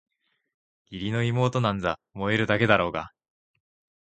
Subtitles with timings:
[0.89, 3.13] 義理の妹なんざ萌えるだけだろうがあ！